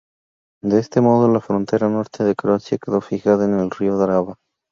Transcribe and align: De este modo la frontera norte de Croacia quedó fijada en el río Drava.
De 0.63 0.79
este 0.79 0.99
modo 0.99 1.27
la 1.31 1.39
frontera 1.39 1.87
norte 1.87 2.23
de 2.23 2.33
Croacia 2.33 2.79
quedó 2.83 3.01
fijada 3.01 3.45
en 3.45 3.59
el 3.59 3.69
río 3.69 3.99
Drava. 3.99 4.39